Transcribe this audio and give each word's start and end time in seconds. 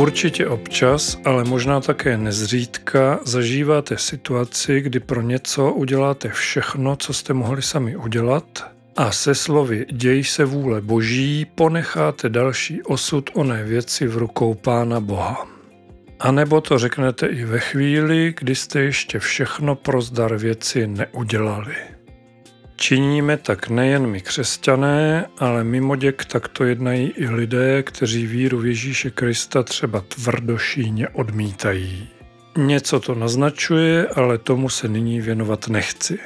Určitě 0.00 0.46
občas, 0.46 1.18
ale 1.24 1.44
možná 1.44 1.80
také 1.80 2.16
nezřídka 2.16 3.20
zažíváte 3.24 3.98
situaci, 3.98 4.80
kdy 4.80 5.00
pro 5.00 5.22
něco 5.22 5.72
uděláte 5.72 6.28
všechno, 6.28 6.96
co 6.96 7.12
jste 7.12 7.32
mohli 7.34 7.62
sami 7.62 7.96
udělat 7.96 8.70
a 8.96 9.12
se 9.12 9.34
slovy 9.34 9.86
děj 9.92 10.24
se 10.24 10.44
vůle 10.44 10.80
boží 10.80 11.46
ponecháte 11.54 12.28
další 12.28 12.82
osud 12.82 13.30
oné 13.34 13.64
věci 13.64 14.06
v 14.06 14.16
rukou 14.16 14.54
Pána 14.54 15.00
Boha. 15.00 15.46
A 16.20 16.32
nebo 16.32 16.60
to 16.60 16.78
řeknete 16.78 17.26
i 17.26 17.44
ve 17.44 17.58
chvíli, 17.58 18.34
kdy 18.40 18.54
jste 18.54 18.80
ještě 18.80 19.18
všechno 19.18 19.74
pro 19.74 20.00
zdar 20.00 20.36
věci 20.36 20.86
neudělali. 20.86 21.74
Činíme 22.82 23.36
tak 23.36 23.68
nejen 23.68 24.06
my 24.06 24.20
křesťané, 24.20 25.26
ale 25.38 25.64
mimo 25.64 25.96
děk 25.96 26.24
takto 26.24 26.64
jednají 26.64 27.08
i 27.08 27.28
lidé, 27.28 27.82
kteří 27.82 28.26
víru 28.26 28.58
v 28.58 28.66
Ježíše 28.66 29.10
Krista 29.10 29.62
třeba 29.62 30.00
tvrdošíně 30.00 31.08
odmítají. 31.08 32.08
Něco 32.56 33.00
to 33.00 33.14
naznačuje, 33.14 34.06
ale 34.06 34.38
tomu 34.38 34.68
se 34.68 34.88
nyní 34.88 35.20
věnovat 35.20 35.68
nechci. 35.68 36.18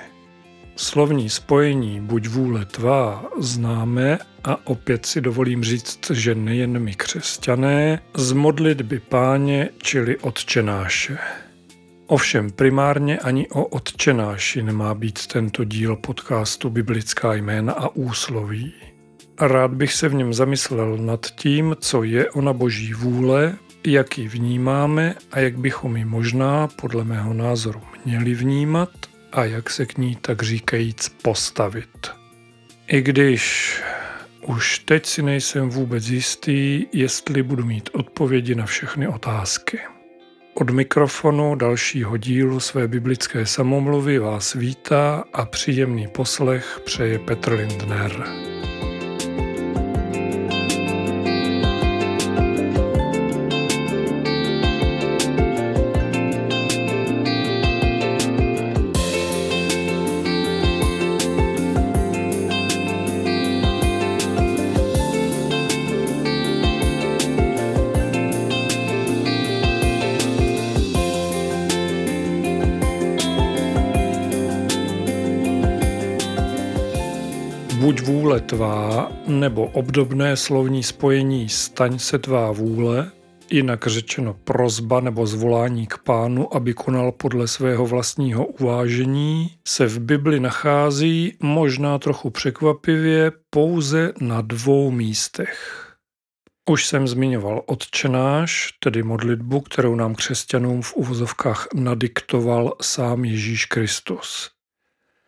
Slovní 0.77 1.31
spojení 1.31 2.01
buď 2.01 2.29
vůle 2.29 2.65
tvá 2.65 3.25
známe 3.39 4.19
a 4.45 4.67
opět 4.67 5.07
si 5.07 5.21
dovolím 5.21 5.65
říct, 5.65 6.11
že 6.11 6.35
nejen 6.35 6.79
my 6.79 6.95
křesťané, 6.95 8.03
z 8.17 8.33
modlitby 8.33 9.01
páně, 9.01 9.69
čili 9.79 10.17
odčenáše. 10.19 11.19
Ovšem 12.07 12.51
primárně 12.51 13.19
ani 13.19 13.49
o 13.49 13.65
odčenáši 13.65 14.63
nemá 14.63 14.95
být 14.95 15.27
tento 15.27 15.65
díl 15.65 15.97
podcastu 15.97 16.71
Biblická 16.71 17.35
jména 17.35 17.73
a 17.73 17.89
úsloví. 17.89 18.73
Rád 19.41 19.75
bych 19.75 19.93
se 19.93 20.09
v 20.09 20.15
něm 20.15 20.35
zamyslel 20.35 20.97
nad 20.97 21.27
tím, 21.27 21.77
co 21.81 22.03
je 22.03 22.31
ona 22.31 22.53
boží 22.53 22.95
vůle, 22.95 23.57
jak 23.87 24.19
ji 24.19 24.29
vnímáme 24.29 25.15
a 25.33 25.39
jak 25.39 25.59
bychom 25.59 25.97
ji 25.97 26.05
možná, 26.05 26.69
podle 26.69 27.05
mého 27.05 27.35
názoru, 27.35 27.81
měli 28.05 28.35
vnímat 28.35 28.91
a 29.33 29.45
jak 29.45 29.71
se 29.71 29.87
k 29.87 29.99
ní 29.99 30.17
tak 30.21 30.43
říkajíc 30.43 31.09
postavit. 31.23 32.11
I 32.87 33.03
když 33.03 33.75
už 34.47 34.79
teď 34.79 35.07
si 35.07 35.23
nejsem 35.23 35.69
vůbec 35.69 36.09
jistý, 36.09 36.87
jestli 36.93 37.43
budu 37.43 37.65
mít 37.65 37.91
odpovědi 37.93 38.55
na 38.55 38.67
všechny 38.67 39.09
otázky. 39.09 39.79
Od 40.57 40.71
mikrofonu 40.71 41.55
dalšího 41.55 42.17
dílu 42.17 42.61
své 42.61 42.89
biblické 42.89 43.47
samomluvy 43.47 44.19
vás 44.19 44.55
vítá 44.55 45.25
a 45.33 45.47
příjemný 45.47 46.09
poslech 46.09 46.81
přeje 46.85 47.19
Petr 47.19 47.53
Lindner. 47.53 48.25
Tvá, 78.55 79.13
nebo 79.27 79.67
obdobné 79.67 80.37
slovní 80.37 80.83
spojení 80.83 81.49
staň 81.49 81.99
se 81.99 82.19
tvá 82.19 82.53
vůle, 82.53 83.11
jinak 83.51 83.87
řečeno 83.87 84.35
prozba 84.45 85.01
nebo 85.01 85.27
zvolání 85.27 85.87
k 85.87 85.99
pánu, 85.99 86.57
aby 86.57 86.75
konal 86.75 87.13
podle 87.13 87.49
svého 87.49 87.87
vlastního 87.87 88.47
uvážení, 88.47 89.51
se 89.69 89.87
v 89.87 89.99
Bibli 89.99 90.41
nachází 90.41 91.37
možná 91.43 91.99
trochu 91.99 92.31
překvapivě 92.31 93.33
pouze 93.51 94.13
na 94.21 94.41
dvou 94.41 94.91
místech. 94.91 95.81
Už 96.71 96.87
jsem 96.87 97.09
zmiňoval 97.09 97.63
odčenáš, 97.67 98.73
tedy 98.79 99.03
modlitbu, 99.03 99.61
kterou 99.61 99.95
nám 99.95 100.15
křesťanům 100.15 100.83
v 100.83 100.95
uvozovkách 100.95 101.69
nadiktoval 101.75 102.73
sám 102.83 103.25
Ježíš 103.25 103.65
Kristus. 103.65 104.54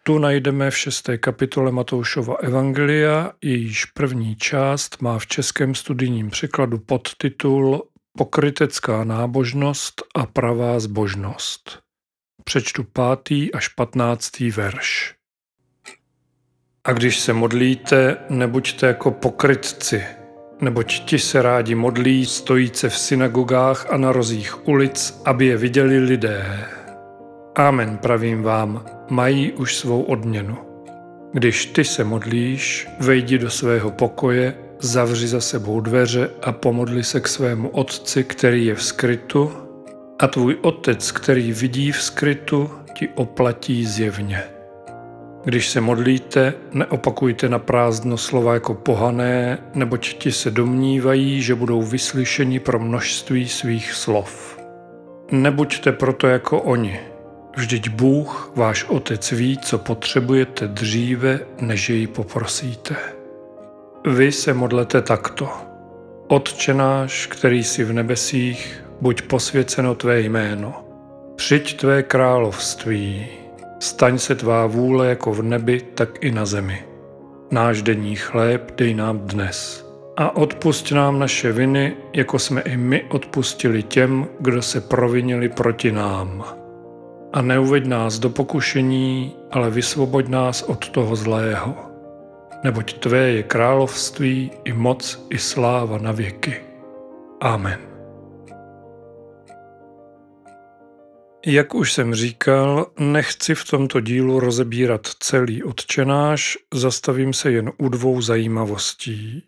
Tu 0.07 0.19
najdeme 0.19 0.71
v 0.71 0.79
šesté 0.79 1.19
kapitole 1.19 1.73
Matoušova 1.73 2.35
Evangelia, 2.35 3.33
jejíž 3.43 3.85
první 3.85 4.37
část 4.37 5.03
má 5.03 5.19
v 5.19 5.27
českém 5.27 5.75
studijním 5.75 6.31
překladu 6.31 6.79
podtitul 6.79 7.83
Pokrytecká 8.19 9.05
nábožnost 9.05 10.03
a 10.15 10.27
pravá 10.27 10.81
zbožnost. 10.81 11.79
Přečtu 12.45 12.85
pátý 12.85 13.53
až 13.53 13.69
patnáctý 13.69 14.51
verš. 14.51 15.15
A 16.85 16.93
když 16.93 17.21
se 17.21 17.33
modlíte, 17.33 18.17
nebuďte 18.31 18.87
jako 18.87 19.11
pokrytci, 19.11 20.05
neboť 20.61 21.05
ti 21.05 21.19
se 21.19 21.43
rádi 21.43 21.75
modlí 21.75 22.27
stojíce 22.27 22.89
v 22.89 22.99
synagogách 22.99 23.91
a 23.91 23.97
na 23.97 24.13
rozích 24.13 24.69
ulic, 24.69 25.23
aby 25.25 25.47
je 25.47 25.57
viděli 25.57 25.99
lidé. 25.99 26.69
Amen, 27.57 27.99
pravím 27.99 28.43
vám, 28.43 28.96
mají 29.09 29.53
už 29.53 29.77
svou 29.77 30.03
odměnu. 30.03 30.57
Když 31.33 31.67
ty 31.67 31.85
se 31.85 32.05
modlíš, 32.05 32.89
vejdi 33.01 33.39
do 33.39 33.51
svého 33.51 33.91
pokoje, 33.91 34.55
zavři 34.81 35.29
za 35.29 35.41
sebou 35.41 35.81
dveře 35.81 36.31
a 36.43 36.53
pomodli 36.53 37.05
se 37.05 37.21
k 37.21 37.29
svému 37.29 37.69
otci, 37.69 38.25
který 38.25 38.67
je 38.67 38.75
v 38.75 38.83
skrytu, 38.83 39.53
a 40.19 40.27
tvůj 40.27 40.57
otec, 40.63 41.13
který 41.13 41.53
vidí 41.53 41.93
v 41.93 42.03
skrytu, 42.03 42.71
ti 42.95 43.09
oplatí 43.15 43.87
zjevně. 43.87 44.43
Když 45.45 45.71
se 45.71 45.81
modlíte, 45.81 46.55
neopakujte 46.73 47.49
na 47.49 47.59
prázdno 47.59 48.17
slova 48.17 48.55
jako 48.55 48.75
pohané, 48.75 49.59
neboť 49.75 50.15
ti 50.15 50.33
se 50.33 50.51
domnívají, 50.51 51.43
že 51.43 51.55
budou 51.55 51.83
vyslyšeni 51.83 52.61
pro 52.61 52.79
množství 52.79 53.49
svých 53.49 53.93
slov. 53.93 54.59
Nebuďte 55.31 55.93
proto 55.93 56.27
jako 56.27 56.61
oni, 56.61 57.01
Vždyť 57.57 57.89
Bůh, 57.89 58.53
váš 58.57 58.85
Otec, 58.85 59.33
ví, 59.33 59.59
co 59.59 59.79
potřebujete 59.79 60.69
dříve, 60.69 61.41
než 61.61 61.89
jej 61.89 62.07
poprosíte. 62.07 62.97
Vy 64.07 64.33
se 64.33 64.55
modlete 64.55 65.03
takto. 65.03 65.49
Otče 66.29 66.75
náš, 66.75 67.27
který 67.27 67.65
jsi 67.65 67.85
v 67.85 67.93
nebesích, 67.93 68.85
buď 69.01 69.23
posvěceno 69.23 69.95
tvé 69.95 70.21
jméno. 70.21 70.85
Přijď 71.37 71.77
tvé 71.77 72.03
království. 72.03 73.27
Staň 73.81 74.19
se 74.19 74.35
tvá 74.35 74.67
vůle 74.67 75.09
jako 75.09 75.33
v 75.33 75.43
nebi, 75.43 75.81
tak 75.95 76.25
i 76.25 76.31
na 76.31 76.47
zemi. 76.47 76.85
Náš 77.51 77.83
denní 77.83 78.17
chléb 78.17 78.73
dej 78.77 78.95
nám 78.95 79.19
dnes. 79.19 79.87
A 80.17 80.37
odpust 80.37 80.93
nám 80.93 81.19
naše 81.19 81.53
viny, 81.53 81.97
jako 82.13 82.39
jsme 82.39 82.61
i 82.61 82.77
my 82.77 83.03
odpustili 83.03 83.83
těm, 83.83 84.27
kdo 84.41 84.63
se 84.63 84.81
provinili 84.81 85.49
proti 85.49 85.93
nám 85.93 86.45
a 87.37 87.43
neuveď 87.43 87.87
nás 87.87 88.19
do 88.19 88.31
pokušení, 88.31 89.37
ale 89.51 89.71
vysvoboď 89.71 90.29
nás 90.29 90.63
od 90.63 90.89
toho 90.89 91.17
zlého. 91.17 91.77
Neboť 92.65 92.99
Tvé 92.99 93.19
je 93.19 93.43
království 93.43 94.51
i 94.65 94.73
moc 94.73 95.27
i 95.31 95.39
sláva 95.39 95.99
na 95.99 96.13
věky. 96.13 96.61
Amen. 97.41 97.79
Jak 101.47 101.75
už 101.75 101.93
jsem 101.93 102.15
říkal, 102.15 102.87
nechci 102.99 103.55
v 103.55 103.65
tomto 103.65 104.01
dílu 104.01 104.41
rozebírat 104.41 105.07
celý 105.21 105.63
odčenáš, 105.63 106.59
zastavím 106.75 107.33
se 107.33 107.51
jen 107.51 107.73
u 107.79 107.89
dvou 107.89 108.21
zajímavostí. 108.21 109.43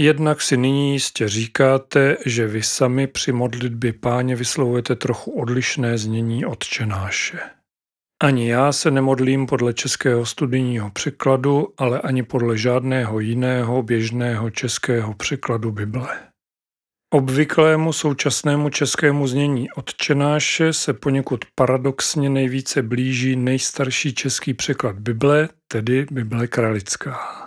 Jednak 0.00 0.42
si 0.42 0.56
nyní 0.56 0.92
jistě 0.92 1.28
říkáte, 1.28 2.16
že 2.26 2.46
vy 2.46 2.62
sami 2.62 3.06
při 3.06 3.32
modlitbě 3.32 3.92
páně 3.92 4.36
vyslovujete 4.36 4.96
trochu 4.96 5.30
odlišné 5.30 5.98
znění 5.98 6.46
odčenáše. 6.46 7.38
Ani 8.22 8.48
já 8.48 8.72
se 8.72 8.90
nemodlím 8.90 9.46
podle 9.46 9.74
českého 9.74 10.26
studijního 10.26 10.90
překladu, 10.90 11.68
ale 11.78 12.00
ani 12.00 12.22
podle 12.22 12.58
žádného 12.58 13.20
jiného 13.20 13.82
běžného 13.82 14.50
českého 14.50 15.14
překladu 15.14 15.72
Bible. 15.72 16.18
Obvyklému 17.14 17.92
současnému 17.92 18.70
českému 18.70 19.26
znění 19.26 19.70
odčenáše 19.70 20.72
se 20.72 20.92
poněkud 20.92 21.44
paradoxně 21.54 22.30
nejvíce 22.30 22.82
blíží 22.82 23.36
nejstarší 23.36 24.14
český 24.14 24.54
překlad 24.54 24.98
Bible, 24.98 25.48
tedy 25.68 26.06
Bible 26.10 26.46
kralická. 26.46 27.45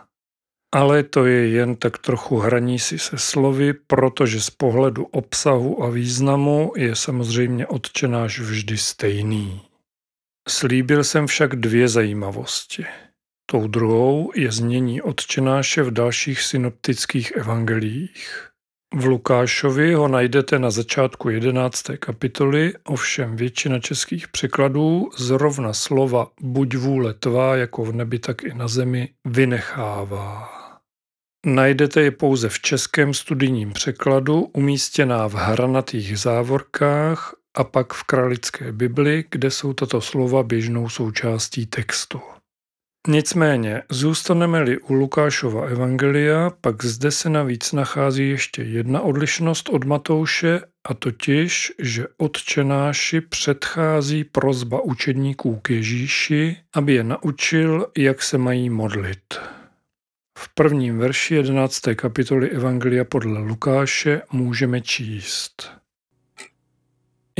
Ale 0.76 1.04
to 1.04 1.26
je 1.26 1.48
jen 1.48 1.76
tak 1.76 1.98
trochu 1.98 2.38
hraní 2.38 2.80
si 2.80 3.00
se 3.00 3.18
slovy, 3.18 3.74
protože 3.74 4.42
z 4.42 4.50
pohledu 4.50 5.06
obsahu 5.06 5.84
a 5.84 5.90
významu 5.90 6.74
je 6.76 6.96
samozřejmě 6.96 7.68
odčenáš 7.68 8.40
vždy 8.40 8.78
stejný. 8.78 9.62
Slíbil 10.50 11.04
jsem 11.04 11.28
však 11.28 11.56
dvě 11.56 11.88
zajímavosti. 11.88 12.86
Tou 13.52 13.68
druhou 13.68 14.32
je 14.36 14.52
znění 14.52 15.02
odčenáše 15.02 15.84
v 15.84 15.92
dalších 15.92 16.42
synoptických 16.42 17.32
evangeliích. 17.32 18.50
V 18.96 19.06
Lukášovi 19.06 19.94
ho 19.94 20.08
najdete 20.08 20.60
na 20.60 20.72
začátku 20.72 21.30
11. 21.30 21.84
kapitoly, 22.00 22.74
ovšem 22.84 23.36
většina 23.36 23.80
českých 23.80 24.28
překladů 24.28 25.10
zrovna 25.18 25.74
slova 25.74 26.28
buď 26.42 26.76
vůle 26.76 27.14
tvá 27.14 27.56
jako 27.56 27.86
v 27.86 27.94
nebi, 27.94 28.20
tak 28.20 28.44
i 28.44 28.54
na 28.54 28.68
zemi 28.68 29.10
vynechává. 29.26 30.59
Najdete 31.46 32.02
je 32.02 32.12
pouze 32.12 32.50
v 32.50 32.60
českém 32.60 33.14
studijním 33.14 33.74
překladu, 33.74 34.42
umístěná 34.42 35.28
v 35.28 35.34
hranatých 35.34 36.20
závorkách 36.20 37.36
a 37.58 37.64
pak 37.64 37.94
v 37.94 38.04
kralické 38.04 38.72
Bibli, 38.72 39.24
kde 39.32 39.52
jsou 39.52 39.74
tato 39.74 40.02
slova 40.02 40.44
běžnou 40.44 40.90
součástí 40.90 41.66
textu. 41.66 42.22
Nicméně, 43.08 43.84
zůstaneme-li 43.90 44.78
u 44.78 44.94
Lukášova 44.94 45.66
evangelia, 45.66 46.52
pak 46.62 46.86
zde 46.86 47.12
se 47.12 47.30
navíc 47.30 47.72
nachází 47.72 48.30
ještě 48.30 48.64
jedna 48.64 49.02
odlišnost 49.02 49.70
od 49.70 49.84
Matouše, 49.84 50.62
a 50.88 50.94
totiž, 50.94 51.74
že 51.80 52.08
odčenáši 52.18 53.22
předchází 53.22 54.24
prozba 54.24 54.82
učedníků 54.82 55.60
k 55.62 55.70
Ježíši, 55.70 56.58
aby 56.76 56.94
je 56.94 57.04
naučil, 57.04 57.88
jak 57.98 58.24
se 58.24 58.38
mají 58.38 58.70
modlit. 58.70 59.59
V 60.42 60.50
prvním 60.54 60.98
verši 60.98 61.36
11. 61.36 61.82
kapitoly 61.96 62.50
Evangelia 62.50 63.04
podle 63.04 63.40
Lukáše 63.40 64.22
můžeme 64.32 64.82
číst. 64.82 65.72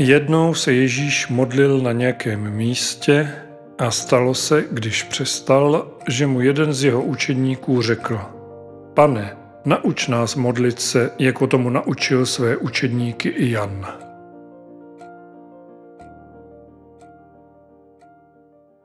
Jednou 0.00 0.54
se 0.54 0.72
Ježíš 0.72 1.28
modlil 1.28 1.78
na 1.78 1.92
nějakém 1.92 2.50
místě 2.50 3.32
a 3.78 3.90
stalo 3.90 4.34
se, 4.34 4.64
když 4.72 5.02
přestal, 5.02 5.98
že 6.08 6.26
mu 6.26 6.40
jeden 6.40 6.72
z 6.72 6.84
jeho 6.84 7.02
učedníků 7.02 7.82
řekl 7.82 8.20
Pane, 8.94 9.36
nauč 9.64 10.08
nás 10.08 10.34
modlit 10.34 10.80
se, 10.80 11.10
jako 11.18 11.46
tomu 11.46 11.70
naučil 11.70 12.26
své 12.26 12.56
učedníky 12.56 13.28
i 13.28 13.50
Jan. 13.50 14.09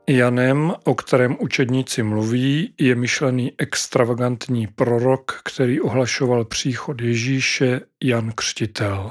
Janem, 0.08 0.72
o 0.84 0.94
kterém 0.94 1.36
učedníci 1.40 2.02
mluví, 2.02 2.74
je 2.80 2.94
myšlený 2.94 3.52
extravagantní 3.58 4.66
prorok, 4.66 5.40
který 5.44 5.80
ohlašoval 5.80 6.44
příchod 6.44 7.00
Ježíše 7.00 7.80
Jan 8.04 8.32
Křtitel. 8.32 9.10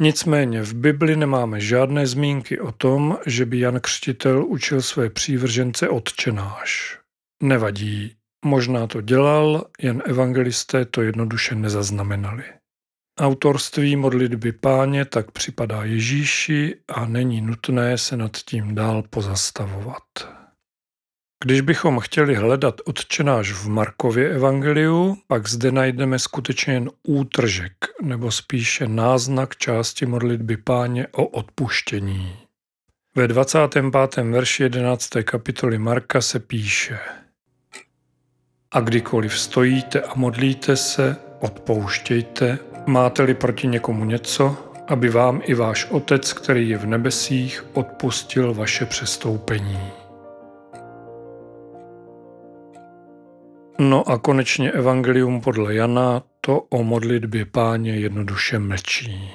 Nicméně 0.00 0.62
v 0.62 0.74
Bibli 0.74 1.16
nemáme 1.16 1.60
žádné 1.60 2.06
zmínky 2.06 2.60
o 2.60 2.72
tom, 2.72 3.18
že 3.26 3.46
by 3.46 3.58
Jan 3.58 3.80
Křtitel 3.80 4.44
učil 4.46 4.82
své 4.82 5.10
přívržence 5.10 5.88
odčenáš. 5.88 6.98
Nevadí, 7.42 8.14
možná 8.44 8.86
to 8.86 9.00
dělal, 9.00 9.66
jen 9.80 10.02
evangelisté 10.06 10.84
to 10.84 11.02
jednoduše 11.02 11.54
nezaznamenali. 11.54 12.44
Autorství 13.20 13.96
modlitby 13.96 14.52
páně 14.52 15.04
tak 15.04 15.30
připadá 15.30 15.84
Ježíši 15.84 16.76
a 16.88 17.06
není 17.06 17.40
nutné 17.40 17.98
se 17.98 18.16
nad 18.16 18.36
tím 18.36 18.74
dál 18.74 19.02
pozastavovat. 19.10 20.02
Když 21.44 21.60
bychom 21.60 22.00
chtěli 22.00 22.34
hledat 22.34 22.74
odčenáš 22.84 23.52
v 23.52 23.68
Markově 23.68 24.30
evangeliu, 24.30 25.16
pak 25.26 25.48
zde 25.48 25.72
najdeme 25.72 26.18
skutečně 26.18 26.72
jen 26.74 26.90
útržek, 27.02 27.72
nebo 28.02 28.30
spíše 28.30 28.88
náznak 28.88 29.56
části 29.56 30.06
modlitby 30.06 30.56
páně 30.56 31.06
o 31.12 31.26
odpuštění. 31.26 32.36
Ve 33.14 33.28
25. 33.28 33.84
verši 34.30 34.62
11. 34.62 35.08
kapitoly 35.24 35.78
Marka 35.78 36.20
se 36.20 36.38
píše 36.40 36.98
A 38.70 38.80
kdykoliv 38.80 39.38
stojíte 39.38 40.00
a 40.00 40.14
modlíte 40.14 40.76
se, 40.76 41.29
odpouštějte, 41.40 42.58
máte-li 42.86 43.34
proti 43.34 43.66
někomu 43.66 44.04
něco, 44.04 44.56
aby 44.88 45.08
vám 45.08 45.40
i 45.44 45.54
váš 45.54 45.90
Otec, 45.90 46.32
který 46.32 46.68
je 46.68 46.78
v 46.78 46.86
nebesích, 46.86 47.64
odpustil 47.72 48.54
vaše 48.54 48.86
přestoupení. 48.86 49.80
No 53.78 54.08
a 54.08 54.18
konečně 54.18 54.72
Evangelium 54.72 55.40
podle 55.40 55.74
Jana 55.74 56.22
to 56.40 56.60
o 56.60 56.82
modlitbě 56.82 57.44
páně 57.44 57.96
jednoduše 57.96 58.58
mlčí. 58.58 59.30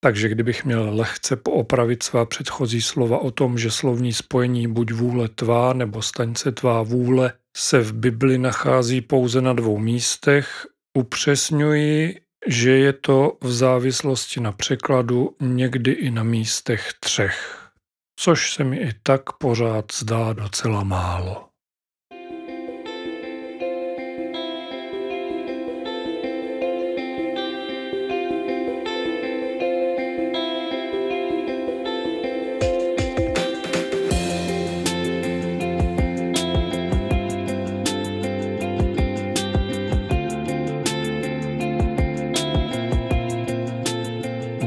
Takže 0.00 0.28
kdybych 0.28 0.64
měl 0.64 0.90
lehce 0.94 1.36
poopravit 1.36 2.02
svá 2.02 2.24
předchozí 2.24 2.82
slova 2.82 3.18
o 3.18 3.30
tom, 3.30 3.58
že 3.58 3.70
slovní 3.70 4.12
spojení 4.12 4.68
buď 4.68 4.92
vůle 4.92 5.28
tvá 5.28 5.72
nebo 5.72 6.02
staň 6.02 6.34
se 6.34 6.52
tvá 6.52 6.82
vůle 6.82 7.32
se 7.56 7.80
v 7.80 7.92
Bibli 7.92 8.38
nachází 8.38 9.00
pouze 9.00 9.40
na 9.40 9.52
dvou 9.52 9.78
místech, 9.78 10.66
upřesňuji, 10.96 12.20
že 12.46 12.70
je 12.70 12.92
to 12.92 13.38
v 13.40 13.52
závislosti 13.52 14.40
na 14.40 14.52
překladu 14.52 15.36
někdy 15.40 15.92
i 15.92 16.10
na 16.10 16.22
místech 16.22 16.92
třech, 17.00 17.68
což 18.16 18.54
se 18.54 18.64
mi 18.64 18.76
i 18.76 18.90
tak 19.02 19.32
pořád 19.32 19.84
zdá 19.92 20.32
docela 20.32 20.84
málo. 20.84 21.45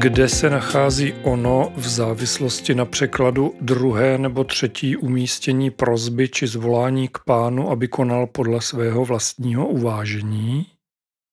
Kde 0.02 0.28
se 0.28 0.50
nachází 0.50 1.12
ono 1.22 1.72
v 1.76 1.88
závislosti 1.88 2.74
na 2.74 2.84
překladu 2.84 3.54
druhé 3.60 4.18
nebo 4.18 4.44
třetí 4.44 4.96
umístění 4.96 5.70
prozby 5.70 6.28
či 6.28 6.46
zvolání 6.46 7.08
k 7.08 7.18
pánu, 7.18 7.70
aby 7.70 7.88
konal 7.88 8.26
podle 8.26 8.60
svého 8.60 9.04
vlastního 9.04 9.68
uvážení? 9.68 10.66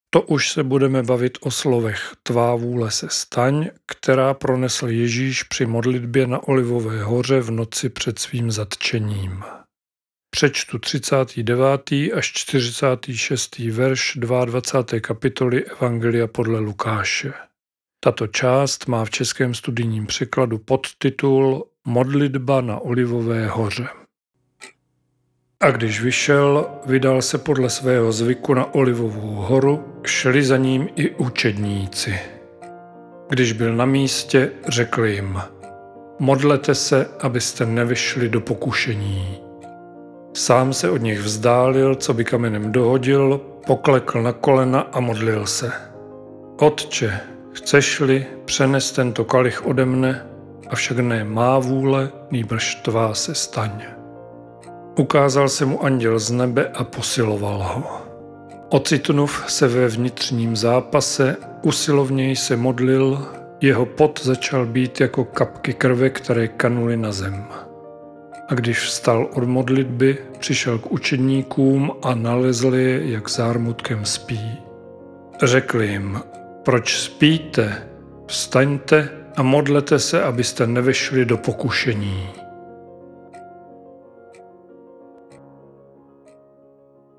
To 0.10 0.22
už 0.22 0.52
se 0.52 0.64
budeme 0.64 1.04
bavit 1.04 1.38
o 1.42 1.52
slovech 1.52 2.16
Tvá 2.24 2.56
vůle 2.56 2.92
se 2.92 3.08
staň, 3.10 3.70
která 3.86 4.34
pronesl 4.34 4.88
Ježíš 4.88 5.44
při 5.44 5.66
modlitbě 5.66 6.28
na 6.28 6.48
Olivové 6.48 7.04
hoře 7.04 7.40
v 7.40 7.52
noci 7.52 7.90
před 7.90 8.20
svým 8.20 8.52
zatčením. 8.52 9.44
Přečtu 10.30 10.80
39. 10.80 11.92
až 12.16 12.32
46. 12.34 13.60
verš 13.60 14.18
22. 14.22 15.00
kapitoly 15.00 15.66
Evangelia 15.66 16.28
podle 16.28 16.60
Lukáše. 16.60 17.47
Tato 18.00 18.28
část 18.28 18.88
má 18.88 19.06
v 19.06 19.10
českém 19.10 19.54
studijním 19.54 20.06
překladu 20.06 20.58
podtitul 20.58 21.68
Modlitba 21.86 22.62
na 22.62 22.80
Olivové 22.80 23.48
hoře. 23.48 23.88
A 25.60 25.72
když 25.72 26.02
vyšel, 26.02 26.68
vydal 26.86 27.22
se 27.22 27.38
podle 27.38 27.70
svého 27.70 28.12
zvyku 28.12 28.54
na 28.54 28.74
Olivovou 28.74 29.36
horu, 29.36 29.84
šli 30.06 30.44
za 30.44 30.58
ním 30.58 30.90
i 30.96 31.10
učedníci. 31.10 32.20
Když 33.30 33.52
byl 33.54 33.76
na 33.76 33.86
místě, 33.86 34.52
řekl 34.68 35.06
jim, 35.06 35.42
modlete 36.20 36.76
se, 36.76 37.10
abyste 37.20 37.66
nevyšli 37.66 38.30
do 38.30 38.42
pokušení. 38.42 39.38
Sám 40.34 40.74
se 40.74 40.90
od 40.90 41.02
nich 41.02 41.20
vzdálil, 41.20 41.96
co 41.96 42.14
by 42.14 42.26
kamenem 42.26 42.72
dohodil, 42.72 43.42
poklekl 43.68 44.22
na 44.22 44.32
kolena 44.32 44.80
a 44.80 45.00
modlil 45.00 45.46
se. 45.46 45.72
Otče, 46.60 47.20
Chceš-li, 47.58 48.26
přenes 48.46 48.92
tento 48.92 49.26
kalich 49.26 49.66
ode 49.66 49.86
mne, 49.86 50.26
avšak 50.70 50.98
ne 50.98 51.24
má 51.24 51.60
vůle, 51.60 52.10
nýbrž 52.32 52.76
tvá 52.76 53.14
se 53.14 53.36
staň. 53.36 53.72
Ukázal 55.00 55.50
se 55.50 55.66
mu 55.66 55.84
anděl 55.84 56.20
z 56.20 56.32
nebe 56.32 56.70
a 56.74 56.84
posiloval 56.84 57.64
ho. 57.64 57.84
Ocitnuv 58.70 59.44
se 59.48 59.68
ve 59.68 59.88
vnitřním 59.88 60.56
zápase, 60.56 61.38
usilovněji 61.62 62.36
se 62.36 62.56
modlil, 62.56 63.26
jeho 63.62 63.86
pot 63.86 64.20
začal 64.24 64.66
být 64.66 65.02
jako 65.02 65.26
kapky 65.26 65.74
krve, 65.74 66.10
které 66.10 66.48
kanuly 66.48 66.98
na 66.98 67.12
zem. 67.12 67.46
A 68.48 68.54
když 68.54 68.80
vstal 68.80 69.30
od 69.34 69.44
modlitby, 69.44 70.18
přišel 70.40 70.80
k 70.80 70.92
učedníkům 70.92 71.92
a 72.04 72.16
nalezl 72.16 72.76
je, 72.76 73.12
jak 73.12 73.30
zármutkem 73.30 74.06
spí. 74.06 74.58
Řekl 75.44 75.82
jim, 75.82 76.22
proč 76.68 76.98
spíte? 76.98 77.90
Vstaňte 78.28 79.10
a 79.36 79.44
modlete 79.44 80.00
se, 80.00 80.24
abyste 80.24 80.68
nevešli 80.68 81.26
do 81.26 81.38
pokušení. 81.38 82.30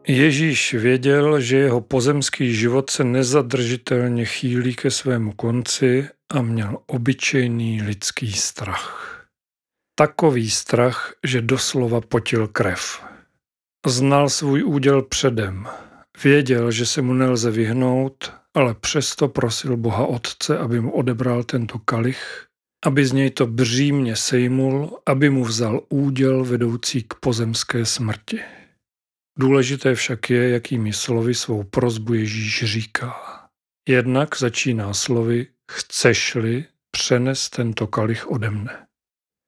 Ježíš 0.08 0.74
věděl, 0.74 1.40
že 1.40 1.56
jeho 1.56 1.80
pozemský 1.80 2.54
život 2.54 2.90
se 2.90 3.04
nezadržitelně 3.04 4.24
chýlí 4.24 4.74
ke 4.74 4.90
svému 4.90 5.32
konci 5.32 6.08
a 6.30 6.42
měl 6.42 6.78
obyčejný 6.86 7.82
lidský 7.82 8.32
strach. 8.32 9.24
Takový 9.94 10.50
strach, 10.50 11.12
že 11.24 11.40
doslova 11.42 12.00
potil 12.00 12.48
krev. 12.48 13.02
Znal 13.86 14.28
svůj 14.28 14.64
úděl 14.64 15.02
předem– 15.02 15.66
Věděl, 16.24 16.70
že 16.70 16.86
se 16.86 17.02
mu 17.02 17.12
nelze 17.12 17.50
vyhnout, 17.50 18.32
ale 18.54 18.74
přesto 18.74 19.28
prosil 19.28 19.76
Boha 19.76 20.06
Otce, 20.06 20.58
aby 20.58 20.80
mu 20.80 20.90
odebral 20.90 21.44
tento 21.44 21.78
kalich, 21.78 22.46
aby 22.86 23.06
z 23.06 23.12
něj 23.12 23.30
to 23.30 23.46
břímně 23.46 24.16
sejmul, 24.16 24.98
aby 25.06 25.30
mu 25.30 25.44
vzal 25.44 25.80
úděl 25.88 26.44
vedoucí 26.44 27.02
k 27.02 27.14
pozemské 27.14 27.86
smrti. 27.86 28.40
Důležité 29.38 29.94
však 29.94 30.30
je, 30.30 30.48
jakými 30.48 30.92
slovy 30.92 31.34
svou 31.34 31.62
prozbu 31.62 32.14
Ježíš 32.14 32.64
říká. 32.64 33.14
Jednak 33.88 34.38
začíná 34.38 34.94
slovy 34.94 35.46
chceš-li 35.72 36.64
přenes 36.90 37.50
tento 37.50 37.86
kalich 37.86 38.30
ode 38.30 38.50
mne. 38.50 38.86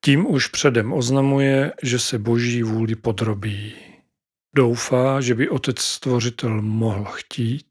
Tím 0.04 0.26
už 0.26 0.46
předem 0.46 0.92
oznamuje, 0.92 1.72
že 1.82 1.98
se 1.98 2.18
boží 2.18 2.62
vůli 2.62 2.94
podrobí. 2.94 3.89
Doufá, 4.57 5.21
že 5.21 5.35
by 5.35 5.49
otec 5.49 5.80
stvořitel 5.80 6.62
mohl 6.62 7.04
chtít, 7.04 7.66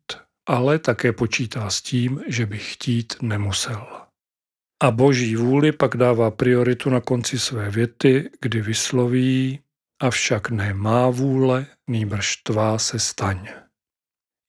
ale 0.48 0.80
také 0.80 1.14
počítá 1.14 1.70
s 1.70 1.82
tím, 1.82 2.22
že 2.28 2.46
by 2.46 2.58
chtít 2.58 3.14
nemusel. 3.22 3.88
A 4.84 4.92
boží 4.92 5.36
vůli 5.36 5.72
pak 5.72 5.98
dává 5.98 6.32
prioritu 6.32 6.90
na 6.90 7.02
konci 7.02 7.40
své 7.40 7.70
věty, 7.70 8.30
kdy 8.42 8.62
vysloví, 8.62 9.60
avšak 10.02 10.50
ne 10.50 10.74
má 10.74 11.10
vůle, 11.10 11.66
nýbrž 11.88 12.36
tvá 12.36 12.78
se 12.78 13.00
staň. 13.00 13.48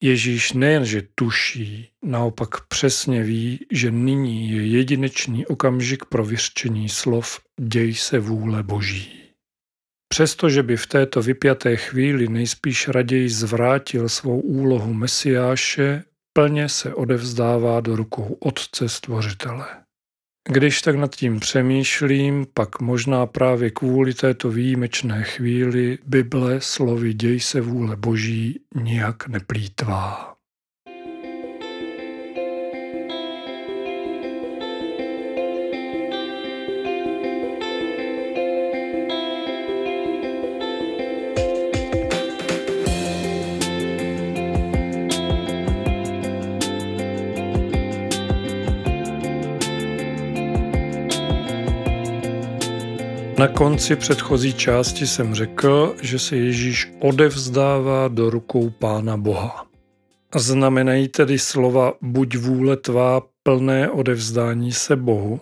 Ježíš 0.02 0.52
nejenže 0.52 1.02
tuší, 1.14 1.90
naopak 2.02 2.66
přesně 2.66 3.22
ví, 3.22 3.66
že 3.72 3.90
nyní 3.90 4.50
je 4.50 4.66
jedinečný 4.66 5.46
okamžik 5.46 6.04
pro 6.04 6.24
vyřčení 6.24 6.88
slov 6.88 7.40
děj 7.60 7.94
se 7.94 8.18
vůle 8.18 8.62
Boží. 8.62 9.29
Přestože 10.12 10.62
by 10.62 10.76
v 10.76 10.86
této 10.86 11.22
vypjaté 11.22 11.76
chvíli 11.76 12.28
nejspíš 12.28 12.88
raději 12.88 13.28
zvrátil 13.28 14.08
svou 14.08 14.40
úlohu 14.40 14.94
Mesiáše, 14.94 16.04
plně 16.32 16.68
se 16.68 16.94
odevzdává 16.94 17.80
do 17.80 17.96
rukou 17.96 18.36
Otce 18.40 18.88
Stvořitele. 18.88 19.66
Když 20.48 20.82
tak 20.82 20.96
nad 20.96 21.16
tím 21.16 21.40
přemýšlím, 21.40 22.46
pak 22.54 22.80
možná 22.80 23.26
právě 23.26 23.70
kvůli 23.70 24.14
této 24.14 24.50
výjimečné 24.50 25.22
chvíli 25.22 25.98
Bible 26.06 26.60
slovy 26.60 27.14
děj 27.14 27.40
se 27.40 27.60
vůle 27.60 27.96
Boží 27.96 28.60
nijak 28.74 29.28
neplýtvá. 29.28 30.29
Na 53.40 53.48
konci 53.48 53.96
předchozí 53.96 54.54
části 54.54 55.06
jsem 55.06 55.34
řekl, 55.34 55.96
že 56.02 56.18
se 56.18 56.36
Ježíš 56.36 56.92
odevzdává 57.00 58.08
do 58.08 58.30
rukou 58.30 58.70
Pána 58.70 59.16
Boha. 59.16 59.66
Znamenají 60.36 61.08
tedy 61.08 61.38
slova 61.38 61.92
buď 62.00 62.36
vůle 62.36 62.76
tvá 62.76 63.22
plné 63.42 63.90
odevzdání 63.90 64.72
se 64.72 64.96
Bohu? 64.96 65.40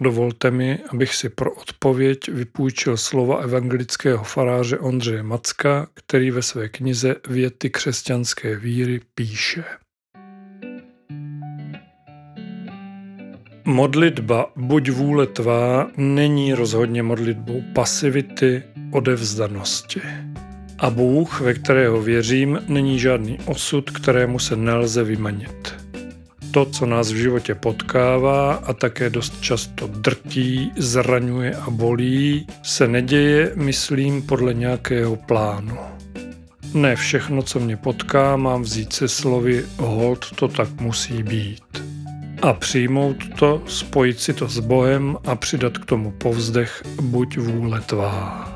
Dovolte 0.00 0.50
mi, 0.50 0.78
abych 0.88 1.14
si 1.14 1.28
pro 1.28 1.52
odpověď 1.54 2.28
vypůjčil 2.28 2.96
slova 2.96 3.36
evangelického 3.36 4.24
faráře 4.24 4.78
Ondřeje 4.78 5.22
Macka, 5.22 5.86
který 5.94 6.30
ve 6.30 6.42
své 6.42 6.68
knize 6.68 7.14
Věty 7.28 7.70
křesťanské 7.70 8.56
víry 8.56 9.00
píše. 9.14 9.64
Modlitba 13.66 14.46
buď 14.56 14.90
vůle 14.90 15.26
tvá 15.26 15.86
není 15.96 16.54
rozhodně 16.54 17.02
modlitbou 17.02 17.62
pasivity, 17.74 18.62
odevzdanosti. 18.90 20.00
A 20.78 20.90
Bůh, 20.90 21.40
ve 21.40 21.54
kterého 21.54 22.02
věřím, 22.02 22.58
není 22.68 22.98
žádný 22.98 23.38
osud, 23.44 23.90
kterému 23.90 24.38
se 24.38 24.56
nelze 24.56 25.04
vymanit. 25.04 25.74
To, 26.50 26.64
co 26.64 26.86
nás 26.86 27.12
v 27.12 27.16
životě 27.16 27.54
potkává 27.54 28.54
a 28.54 28.72
také 28.72 29.10
dost 29.10 29.40
často 29.40 29.86
drtí, 29.86 30.72
zraňuje 30.76 31.54
a 31.54 31.70
bolí, 31.70 32.46
se 32.62 32.88
neděje, 32.88 33.52
myslím, 33.54 34.22
podle 34.22 34.54
nějakého 34.54 35.16
plánu. 35.16 35.78
Ne 36.74 36.96
všechno, 36.96 37.42
co 37.42 37.60
mě 37.60 37.76
potká, 37.76 38.36
mám 38.36 38.62
vzít 38.62 38.92
se 38.92 39.08
slovy 39.08 39.64
hold, 39.78 40.26
to 40.36 40.48
tak 40.48 40.80
musí 40.80 41.22
být 41.22 41.94
a 42.44 42.52
přijmout 42.52 43.16
to, 43.38 43.62
spojit 43.66 44.20
si 44.20 44.32
to 44.32 44.48
s 44.48 44.58
Bohem 44.58 45.16
a 45.26 45.36
přidat 45.36 45.78
k 45.78 45.84
tomu 45.84 46.10
povzdech 46.10 46.82
buď 47.02 47.38
vůle 47.38 47.80
tvá. 47.80 48.48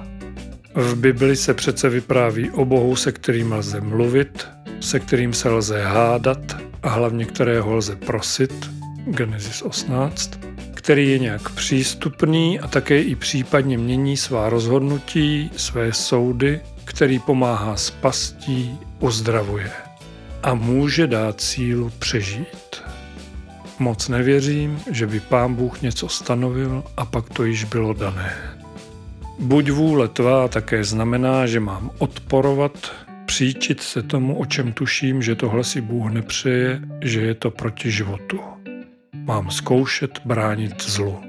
V 0.75 0.95
Bibli 0.95 1.37
se 1.37 1.55
přece 1.55 1.89
vypráví 1.89 2.51
o 2.51 2.65
Bohu, 2.65 2.97
se 2.97 3.13
kterým 3.13 3.53
lze 3.53 3.81
mluvit, 3.81 4.49
se 4.81 5.01
kterým 5.01 5.33
se 5.33 5.49
lze 5.51 5.85
hádat 5.85 6.57
a 6.83 6.89
hlavně 6.89 7.25
kterého 7.25 7.77
lze 7.77 7.97
prosit, 7.97 8.71
Genesis 9.07 9.63
18, 9.63 10.41
který 10.75 11.11
je 11.11 11.19
nějak 11.19 11.51
přístupný 11.51 12.61
a 12.61 12.69
také 12.69 13.03
i 13.03 13.15
případně 13.15 13.79
mění 13.79 14.17
svá 14.17 14.49
rozhodnutí, 14.49 15.51
své 15.57 15.93
soudy, 15.93 16.61
který 16.85 17.19
pomáhá 17.19 17.77
spastí, 17.77 18.79
uzdravuje 19.01 19.71
a 20.43 20.55
může 20.55 21.07
dát 21.07 21.41
sílu 21.41 21.93
přežít. 21.99 22.89
Moc 23.79 24.09
nevěřím, 24.09 24.81
že 24.91 25.07
by 25.07 25.21
pán 25.21 25.55
Bůh 25.55 25.83
něco 25.83 26.09
stanovil 26.09 26.85
a 26.97 27.05
pak 27.05 27.29
to 27.29 27.45
již 27.45 27.65
bylo 27.65 27.93
dané. 27.93 28.33
Buď 29.39 29.71
vůle 29.71 30.09
tvá 30.09 30.49
také 30.49 30.85
znamená, 30.85 31.47
že 31.47 31.61
mám 31.61 31.91
odporovat, 31.99 32.93
příčit 33.27 33.81
se 33.81 34.03
tomu, 34.03 34.39
o 34.39 34.47
čem 34.47 34.73
tuším, 34.73 35.23
že 35.23 35.35
tohle 35.35 35.65
si 35.65 35.81
Bůh 35.81 36.13
nepřeje, 36.13 36.81
že 37.01 37.21
je 37.21 37.35
to 37.35 37.51
proti 37.51 37.91
životu. 37.91 38.41
Mám 39.15 39.51
zkoušet 39.51 40.21
bránit 40.25 40.83
zlu. 40.83 41.21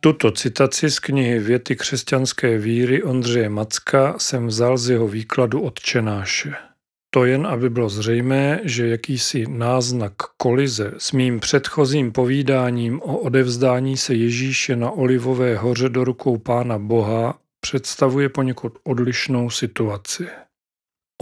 Tuto 0.00 0.30
citaci 0.30 0.90
z 0.90 0.98
knihy 0.98 1.38
Věty 1.38 1.76
křesťanské 1.76 2.58
víry 2.58 3.02
Ondřeje 3.02 3.48
Macka 3.48 4.14
jsem 4.18 4.46
vzal 4.46 4.78
z 4.78 4.90
jeho 4.90 5.08
výkladu 5.08 5.60
odčenáše. 5.60 6.67
To 7.10 7.24
jen, 7.24 7.46
aby 7.46 7.70
bylo 7.70 7.88
zřejmé, 7.88 8.60
že 8.64 8.88
jakýsi 8.88 9.46
náznak 9.48 10.12
kolize 10.36 10.94
s 10.98 11.12
mým 11.12 11.40
předchozím 11.40 12.12
povídáním 12.12 13.02
o 13.02 13.18
odevzdání 13.18 13.96
se 13.96 14.14
Ježíše 14.14 14.76
na 14.76 14.90
Olivové 14.90 15.56
hoře 15.56 15.88
do 15.88 16.04
rukou 16.04 16.38
Pána 16.38 16.78
Boha 16.78 17.38
představuje 17.60 18.28
poněkud 18.28 18.78
odlišnou 18.84 19.50
situaci. 19.50 20.26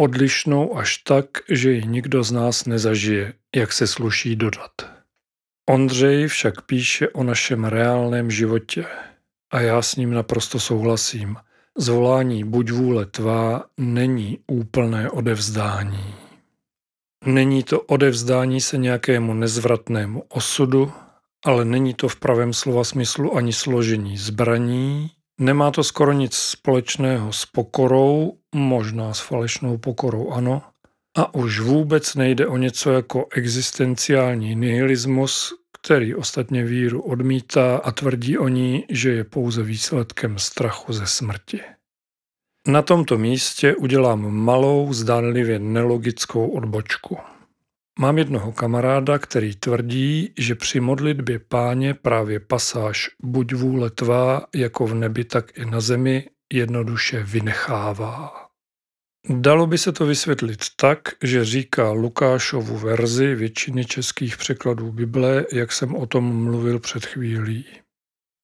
Odlišnou 0.00 0.76
až 0.76 0.98
tak, 0.98 1.26
že 1.48 1.72
ji 1.72 1.86
nikdo 1.86 2.22
z 2.22 2.32
nás 2.32 2.64
nezažije, 2.64 3.32
jak 3.56 3.72
se 3.72 3.86
sluší 3.86 4.36
dodat. 4.36 4.72
Ondřej 5.70 6.28
však 6.28 6.62
píše 6.62 7.08
o 7.08 7.22
našem 7.22 7.64
reálném 7.64 8.30
životě 8.30 8.86
a 9.52 9.60
já 9.60 9.82
s 9.82 9.96
ním 9.96 10.10
naprosto 10.10 10.60
souhlasím– 10.60 11.36
Zvolání 11.78 12.44
buď 12.44 12.70
vůle 12.70 13.06
tvá 13.06 13.64
není 13.78 14.38
úplné 14.46 15.10
odevzdání. 15.10 16.14
Není 17.26 17.62
to 17.62 17.80
odevzdání 17.80 18.60
se 18.60 18.78
nějakému 18.78 19.34
nezvratnému 19.34 20.22
osudu, 20.28 20.92
ale 21.44 21.64
není 21.64 21.94
to 21.94 22.08
v 22.08 22.16
pravém 22.16 22.52
slova 22.52 22.84
smyslu 22.84 23.36
ani 23.36 23.52
složení 23.52 24.16
zbraní, 24.16 25.10
nemá 25.40 25.70
to 25.70 25.84
skoro 25.84 26.12
nic 26.12 26.34
společného 26.34 27.32
s 27.32 27.46
pokorou, 27.46 28.32
možná 28.54 29.14
s 29.14 29.20
falešnou 29.20 29.78
pokorou 29.78 30.30
ano, 30.30 30.62
a 31.16 31.34
už 31.34 31.60
vůbec 31.60 32.14
nejde 32.14 32.46
o 32.46 32.56
něco 32.56 32.92
jako 32.92 33.26
existenciální 33.32 34.54
nihilismus, 34.54 35.54
který 35.86 36.14
ostatně 36.14 36.64
víru 36.64 37.02
odmítá 37.02 37.76
a 37.76 37.90
tvrdí 37.92 38.38
o 38.38 38.48
ní, 38.48 38.84
že 38.90 39.10
je 39.10 39.24
pouze 39.24 39.62
výsledkem 39.62 40.38
strachu 40.38 40.92
ze 40.92 41.06
smrti. 41.06 41.60
Na 42.66 42.82
tomto 42.82 43.18
místě 43.18 43.76
udělám 43.76 44.30
malou, 44.30 44.92
zdánlivě 44.92 45.58
nelogickou 45.58 46.48
odbočku. 46.48 47.18
Mám 47.98 48.18
jednoho 48.18 48.52
kamaráda, 48.52 49.18
který 49.18 49.56
tvrdí, 49.56 50.32
že 50.38 50.54
při 50.54 50.80
modlitbě 50.80 51.38
páně 51.38 51.94
právě 51.94 52.40
pasáž 52.40 53.10
buď 53.22 53.54
vůle 53.54 53.90
tvá, 53.90 54.46
jako 54.54 54.86
v 54.86 54.94
nebi, 54.94 55.24
tak 55.24 55.58
i 55.58 55.64
na 55.64 55.80
zemi, 55.80 56.28
jednoduše 56.52 57.22
vynechává. 57.22 58.45
Dalo 59.28 59.66
by 59.66 59.78
se 59.78 59.92
to 59.92 60.06
vysvětlit 60.06 60.60
tak, 60.76 60.98
že 61.22 61.44
říká 61.44 61.90
Lukášovu 61.90 62.78
verzi 62.78 63.34
většiny 63.34 63.84
českých 63.84 64.36
překladů 64.36 64.92
Bible, 64.92 65.46
jak 65.52 65.72
jsem 65.72 65.96
o 65.96 66.06
tom 66.06 66.44
mluvil 66.44 66.78
před 66.78 67.06
chvílí. 67.06 67.64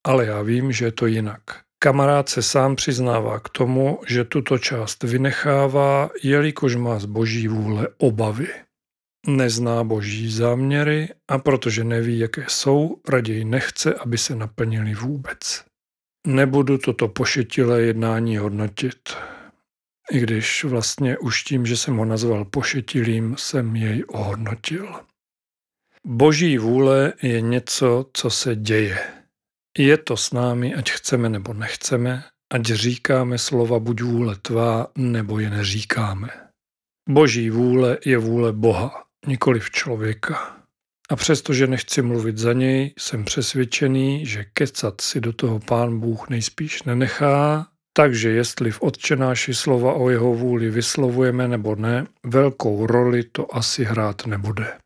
Ale 0.07 0.25
já 0.25 0.41
vím, 0.41 0.71
že 0.71 0.85
je 0.85 0.91
to 0.91 1.05
jinak. 1.05 1.41
Kamarád 1.79 2.29
se 2.29 2.41
sám 2.41 2.75
přiznává 2.75 3.39
k 3.39 3.49
tomu, 3.49 3.99
že 4.07 4.23
tuto 4.23 4.57
část 4.57 5.03
vynechává, 5.03 6.09
jelikož 6.23 6.75
má 6.75 6.99
z 6.99 7.05
boží 7.05 7.47
vůle 7.47 7.87
obavy. 7.97 8.47
Nezná 9.27 9.83
boží 9.83 10.31
záměry 10.31 11.09
a 11.27 11.37
protože 11.37 11.83
neví, 11.83 12.19
jaké 12.19 12.45
jsou, 12.47 13.01
raději 13.09 13.45
nechce, 13.45 13.93
aby 13.93 14.17
se 14.17 14.35
naplnili 14.35 14.93
vůbec. 14.93 15.63
Nebudu 16.27 16.77
toto 16.77 17.07
pošetilé 17.07 17.81
jednání 17.81 18.37
hodnotit. 18.37 18.99
I 20.11 20.19
když 20.19 20.63
vlastně 20.63 21.17
už 21.17 21.43
tím, 21.43 21.65
že 21.65 21.77
jsem 21.77 21.97
ho 21.97 22.05
nazval 22.05 22.45
pošetilým, 22.45 23.35
jsem 23.37 23.75
jej 23.75 24.03
ohodnotil. 24.07 24.95
Boží 26.05 26.57
vůle 26.57 27.13
je 27.21 27.41
něco, 27.41 28.05
co 28.13 28.29
se 28.29 28.55
děje. 28.55 28.99
Je 29.77 29.97
to 29.97 30.17
s 30.17 30.31
námi, 30.31 30.75
ať 30.75 30.91
chceme 30.91 31.29
nebo 31.29 31.53
nechceme, 31.53 32.23
ať 32.53 32.65
říkáme 32.65 33.37
slova 33.37 33.79
buď 33.79 34.01
vůle 34.01 34.35
tvá, 34.35 34.87
nebo 34.97 35.39
je 35.39 35.49
neříkáme. 35.49 36.29
Boží 37.09 37.49
vůle 37.49 37.97
je 38.05 38.17
vůle 38.17 38.53
Boha, 38.53 39.03
nikoli 39.27 39.59
v 39.59 39.71
člověka. 39.71 40.57
A 41.09 41.15
přestože 41.15 41.67
nechci 41.67 42.01
mluvit 42.01 42.37
za 42.37 42.53
něj, 42.53 42.93
jsem 42.99 43.25
přesvědčený, 43.25 44.25
že 44.25 44.45
kecat 44.53 45.01
si 45.01 45.21
do 45.21 45.33
toho 45.33 45.59
pán 45.59 45.99
Bůh 45.99 46.29
nejspíš 46.29 46.83
nenechá, 46.83 47.67
takže 47.93 48.29
jestli 48.29 48.71
v 48.71 48.81
odčenáši 48.81 49.53
slova 49.53 49.93
o 49.93 50.09
jeho 50.09 50.33
vůli 50.33 50.69
vyslovujeme 50.69 51.47
nebo 51.47 51.75
ne, 51.75 52.05
velkou 52.25 52.87
roli 52.87 53.23
to 53.23 53.55
asi 53.55 53.83
hrát 53.83 54.25
nebude. 54.25 54.77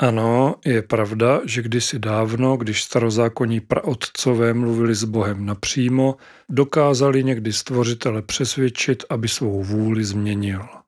Ano, 0.00 0.54
je 0.64 0.82
pravda, 0.82 1.40
že 1.44 1.62
kdysi 1.62 1.98
dávno, 1.98 2.56
když 2.56 2.82
starozákonní 2.82 3.60
praotcové 3.60 4.54
mluvili 4.54 4.94
s 4.94 5.04
Bohem 5.04 5.46
napřímo, 5.46 6.16
dokázali 6.48 7.24
někdy 7.24 7.52
stvořitele 7.52 8.22
přesvědčit, 8.22 9.04
aby 9.10 9.28
svou 9.28 9.62
vůli 9.62 10.04
změnil. 10.04 10.79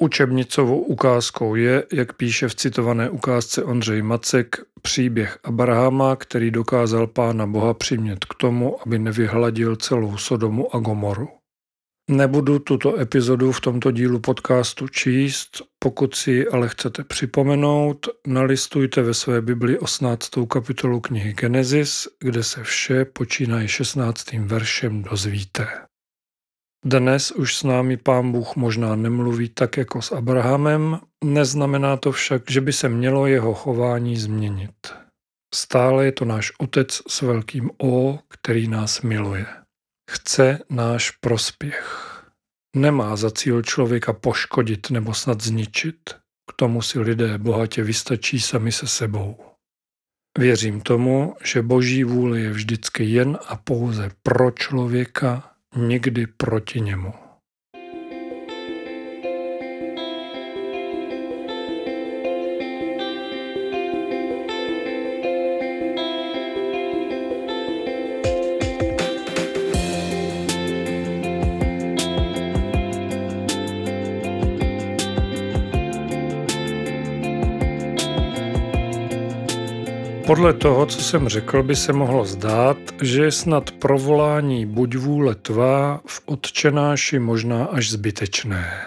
Učebnicovou 0.00 0.80
ukázkou 0.80 1.54
je, 1.54 1.84
jak 1.92 2.12
píše 2.12 2.48
v 2.48 2.54
citované 2.54 3.10
ukázce 3.10 3.64
Ondřej 3.64 4.02
Macek, 4.02 4.56
příběh 4.82 5.38
Abrahama, 5.44 6.16
který 6.16 6.50
dokázal 6.50 7.06
pána 7.06 7.46
Boha 7.46 7.74
přimět 7.74 8.24
k 8.24 8.34
tomu, 8.34 8.82
aby 8.86 8.98
nevyhladil 8.98 9.76
celou 9.76 10.16
Sodomu 10.16 10.76
a 10.76 10.78
Gomoru. 10.78 11.28
Nebudu 12.10 12.58
tuto 12.58 13.00
epizodu 13.00 13.52
v 13.52 13.60
tomto 13.60 13.90
dílu 13.90 14.20
podcastu 14.20 14.88
číst, 14.88 15.62
pokud 15.78 16.14
si 16.14 16.48
ale 16.48 16.68
chcete 16.68 17.04
připomenout, 17.04 18.08
nalistujte 18.26 19.02
ve 19.02 19.14
své 19.14 19.42
Bibli 19.42 19.78
18. 19.78 20.30
kapitolu 20.50 21.00
knihy 21.00 21.32
Genesis, 21.32 22.08
kde 22.20 22.42
se 22.42 22.62
vše 22.62 23.04
počínaje 23.04 23.68
16. 23.68 24.32
veršem 24.32 25.02
dozvíte. 25.02 25.87
Dnes 26.84 27.30
už 27.30 27.56
s 27.56 27.62
námi 27.62 27.96
pán 27.96 28.32
Bůh 28.32 28.56
možná 28.56 28.96
nemluví 28.96 29.48
tak 29.48 29.76
jako 29.76 30.02
s 30.02 30.12
Abrahamem, 30.12 31.00
neznamená 31.24 31.96
to 31.96 32.12
však, 32.12 32.50
že 32.50 32.60
by 32.60 32.72
se 32.72 32.88
mělo 32.88 33.26
jeho 33.26 33.54
chování 33.54 34.16
změnit. 34.16 34.94
Stále 35.54 36.04
je 36.04 36.12
to 36.12 36.24
náš 36.24 36.52
otec 36.58 37.02
s 37.08 37.22
velkým 37.22 37.70
O, 37.82 38.18
který 38.28 38.68
nás 38.68 39.02
miluje. 39.02 39.46
Chce 40.10 40.58
náš 40.70 41.10
prospěch. 41.10 42.14
Nemá 42.76 43.16
za 43.16 43.30
cíl 43.30 43.62
člověka 43.62 44.12
poškodit 44.12 44.90
nebo 44.90 45.14
snad 45.14 45.40
zničit. 45.40 46.10
K 46.50 46.52
tomu 46.56 46.82
si 46.82 47.00
lidé 47.00 47.38
bohatě 47.38 47.82
vystačí 47.82 48.40
sami 48.40 48.72
se 48.72 48.86
sebou. 48.86 49.36
Věřím 50.38 50.80
tomu, 50.80 51.34
že 51.44 51.62
boží 51.62 52.04
vůle 52.04 52.40
je 52.40 52.50
vždycky 52.50 53.04
jen 53.04 53.38
a 53.46 53.56
pouze 53.56 54.10
pro 54.22 54.50
člověka, 54.50 55.54
nikdy 55.76 56.26
proti 56.26 56.80
němu. 56.80 57.27
Podle 80.28 80.52
toho, 80.52 80.86
co 80.86 81.00
jsem 81.00 81.28
řekl, 81.28 81.62
by 81.62 81.76
se 81.76 81.92
mohlo 81.92 82.24
zdát, 82.24 82.76
že 83.02 83.22
je 83.22 83.32
snad 83.32 83.70
provolání 83.70 84.66
buď 84.66 84.96
vůle 84.96 85.34
tvá 85.34 86.00
v 86.06 86.22
odčenáši 86.26 87.18
možná 87.18 87.64
až 87.64 87.90
zbytečné. 87.90 88.86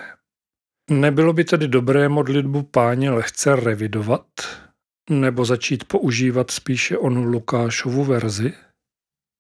Nebylo 0.92 1.34
by 1.34 1.44
tedy 1.44 1.68
dobré 1.68 2.10
modlitbu 2.10 2.64
páně 2.64 3.12
lehce 3.12 3.56
revidovat, 3.56 4.26
nebo 5.10 5.46
začít 5.46 5.84
používat 5.84 6.52
spíše 6.52 6.98
onu 6.98 7.24
Lukášovu 7.24 8.04
verzi? 8.04 8.54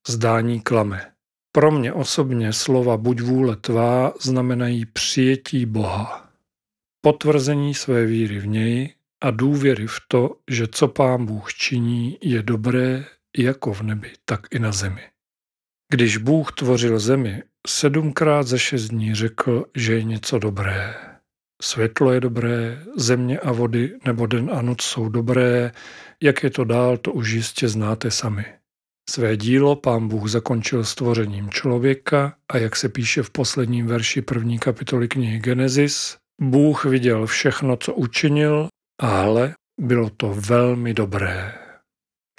Zdání 0.08 0.62
klame. 0.62 1.12
Pro 1.52 1.72
mě 1.72 1.94
osobně 1.94 2.54
slova 2.54 2.98
buď 2.98 3.22
vůle 3.22 3.56
tvá 3.56 4.14
znamenají 4.22 4.86
přijetí 4.86 5.66
Boha, 5.66 6.30
potvrzení 7.02 7.74
své 7.74 8.06
víry 8.06 8.40
v 8.40 8.48
něj 8.48 8.94
a 9.22 9.32
důvěry 9.32 9.88
v 9.88 9.98
to, 10.08 10.36
že 10.50 10.68
co 10.68 10.88
pán 10.88 11.26
Bůh 11.26 11.54
činí, 11.54 12.18
je 12.22 12.44
dobré 12.44 13.06
jako 13.38 13.74
v 13.74 13.82
nebi, 13.82 14.12
tak 14.26 14.42
i 14.52 14.60
na 14.60 14.72
zemi. 14.72 15.02
Když 15.92 16.18
Bůh 16.18 16.52
tvořil 16.52 17.00
zemi, 17.00 17.44
sedmkrát 17.68 18.48
za 18.48 18.58
šest 18.58 18.88
dní 18.88 19.16
řekl, 19.16 19.66
že 19.76 19.94
je 19.94 20.04
něco 20.04 20.40
dobré. 20.40 20.96
Světlo 21.62 22.12
je 22.12 22.20
dobré, 22.20 22.84
země 22.98 23.40
a 23.40 23.52
vody 23.52 24.00
nebo 24.06 24.26
den 24.26 24.50
a 24.54 24.62
noc 24.62 24.82
jsou 24.82 25.10
dobré, 25.10 25.72
jak 26.24 26.44
je 26.44 26.50
to 26.50 26.64
dál, 26.64 26.98
to 26.98 27.14
už 27.14 27.32
jistě 27.32 27.68
znáte 27.68 28.12
sami. 28.12 28.46
Své 29.10 29.38
dílo 29.38 29.76
pán 29.76 30.08
Bůh 30.08 30.30
zakončil 30.30 30.84
stvořením 30.84 31.50
člověka 31.50 32.36
a 32.50 32.58
jak 32.58 32.76
se 32.76 32.90
píše 32.90 33.24
v 33.24 33.30
posledním 33.30 33.88
verši 33.88 34.22
první 34.22 34.60
kapitoly 34.60 35.08
knihy 35.08 35.40
Genesis, 35.40 36.18
Bůh 36.42 36.86
viděl 36.86 37.26
všechno, 37.26 37.78
co 37.78 37.94
učinil 37.94 38.68
ale 39.02 39.56
bylo 39.82 40.10
to 40.10 40.34
velmi 40.34 40.94
dobré. 40.94 41.54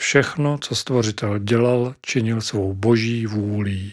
Všechno, 0.01 0.59
co 0.59 0.75
stvořitel 0.75 1.39
dělal, 1.39 1.95
činil 2.01 2.41
svou 2.41 2.75
boží 2.75 3.27
vůlí. 3.27 3.93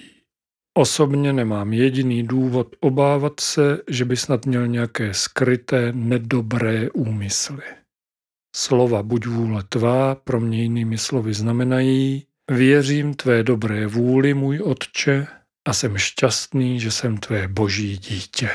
Osobně 0.78 1.34
nemám 1.34 1.74
jediný 1.74 2.24
důvod 2.24 2.76
obávat 2.80 3.40
se, 3.40 3.82
že 3.90 4.06
by 4.06 4.18
snad 4.18 4.46
měl 4.46 4.68
nějaké 4.68 5.14
skryté 5.14 5.92
nedobré 5.92 6.90
úmysly. 6.92 7.64
Slova 8.56 9.04
buď 9.04 9.26
vůle 9.26 9.64
tvá 9.70 10.16
pro 10.16 10.40
mě 10.40 10.62
jinými 10.62 10.98
slovy 10.98 11.34
znamenají 11.34 12.26
věřím 12.52 13.14
tvé 13.14 13.44
dobré 13.44 13.88
vůli, 13.88 14.34
můj 14.34 14.60
otče, 14.60 15.28
a 15.68 15.74
jsem 15.74 15.98
šťastný, 15.98 16.80
že 16.80 16.92
jsem 16.92 17.18
tvé 17.18 17.48
boží 17.48 17.98
dítě. 17.98 18.50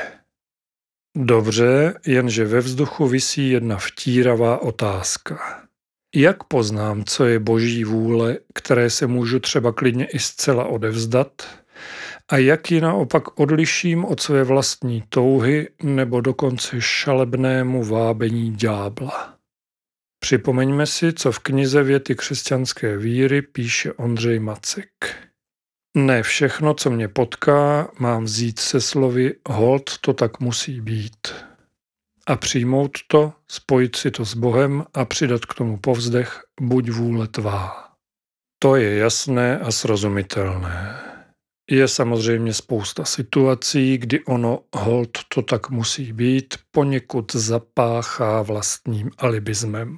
Dobře, 1.15 1.93
jenže 2.05 2.45
ve 2.45 2.59
vzduchu 2.59 3.07
visí 3.07 3.49
jedna 3.49 3.77
vtíravá 3.77 4.61
otázka. 4.61 5.63
Jak 6.15 6.43
poznám, 6.43 7.03
co 7.03 7.25
je 7.25 7.39
boží 7.39 7.83
vůle, 7.83 8.37
které 8.53 8.89
se 8.89 9.07
můžu 9.07 9.39
třeba 9.39 9.71
klidně 9.71 10.05
i 10.05 10.19
zcela 10.19 10.65
odevzdat, 10.65 11.47
a 12.29 12.37
jak 12.37 12.71
ji 12.71 12.81
naopak 12.81 13.39
odliším 13.39 14.05
od 14.05 14.19
své 14.19 14.43
vlastní 14.43 15.03
touhy 15.09 15.69
nebo 15.83 16.21
dokonce 16.21 16.81
šalebnému 16.81 17.83
vábení 17.83 18.55
ďábla? 18.55 19.35
Připomeňme 20.19 20.85
si, 20.85 21.13
co 21.13 21.31
v 21.31 21.39
knize 21.39 21.83
Věty 21.83 22.15
křesťanské 22.15 22.97
víry 22.97 23.41
píše 23.41 23.93
Ondřej 23.93 24.39
Macek. 24.39 24.89
Ne 25.97 26.23
všechno, 26.23 26.73
co 26.73 26.89
mě 26.89 27.07
potká, 27.07 27.91
mám 27.99 28.23
vzít 28.23 28.59
se 28.59 28.81
slovy 28.81 29.33
hold 29.49 29.97
to 29.97 30.13
tak 30.13 30.39
musí 30.39 30.81
být. 30.81 31.27
A 32.27 32.35
přijmout 32.35 32.91
to, 33.07 33.33
spojit 33.47 33.95
si 33.95 34.11
to 34.11 34.25
s 34.25 34.35
Bohem 34.35 34.85
a 34.93 35.05
přidat 35.05 35.45
k 35.45 35.53
tomu 35.53 35.77
povzdech 35.77 36.43
buď 36.61 36.89
vůle 36.89 37.27
tvá. 37.27 37.89
To 38.59 38.75
je 38.75 38.97
jasné 38.97 39.59
a 39.59 39.71
srozumitelné. 39.71 40.99
Je 41.71 41.87
samozřejmě 41.87 42.53
spousta 42.53 43.05
situací, 43.05 43.97
kdy 43.97 44.25
ono 44.25 44.59
hold 44.75 45.09
to 45.35 45.41
tak 45.41 45.69
musí 45.69 46.13
být, 46.13 46.55
poněkud 46.71 47.35
zapáchá 47.35 48.41
vlastním 48.41 49.11
alibismem. 49.17 49.97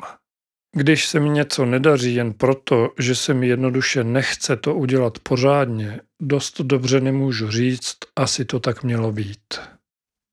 Když 0.77 1.07
se 1.07 1.19
mi 1.19 1.29
něco 1.29 1.65
nedaří 1.65 2.15
jen 2.15 2.33
proto, 2.33 2.93
že 2.99 3.15
se 3.15 3.33
mi 3.33 3.47
jednoduše 3.47 4.03
nechce 4.03 4.55
to 4.55 4.75
udělat 4.75 5.19
pořádně, 5.19 6.01
dost 6.21 6.61
dobře 6.61 7.01
nemůžu 7.01 7.51
říct, 7.51 7.97
asi 8.15 8.45
to 8.45 8.59
tak 8.59 8.83
mělo 8.83 9.11
být. 9.11 9.59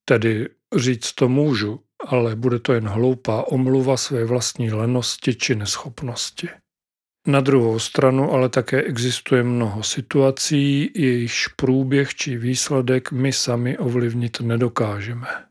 Tedy 0.08 0.48
říct 0.76 1.12
to 1.12 1.28
můžu, 1.28 1.80
ale 2.06 2.36
bude 2.36 2.58
to 2.58 2.72
jen 2.72 2.88
hloupá 2.88 3.42
omluva 3.42 3.96
své 3.96 4.24
vlastní 4.24 4.72
lenosti 4.72 5.34
či 5.34 5.54
neschopnosti. 5.54 6.48
Na 7.26 7.40
druhou 7.40 7.78
stranu 7.78 8.32
ale 8.32 8.48
také 8.48 8.82
existuje 8.82 9.42
mnoho 9.42 9.82
situací, 9.82 10.90
jejichž 10.94 11.48
průběh 11.48 12.14
či 12.14 12.38
výsledek 12.38 13.12
my 13.12 13.32
sami 13.32 13.78
ovlivnit 13.78 14.40
nedokážeme. 14.40 15.43